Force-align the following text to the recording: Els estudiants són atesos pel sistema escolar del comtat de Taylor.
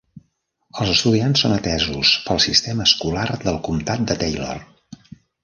Els 0.77 0.93
estudiants 0.93 1.43
són 1.45 1.53
atesos 1.57 2.13
pel 2.23 2.41
sistema 2.47 2.89
escolar 2.93 3.27
del 3.45 3.61
comtat 3.69 4.09
de 4.11 4.19
Taylor. 4.25 4.67